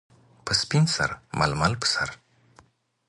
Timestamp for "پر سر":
1.81-2.09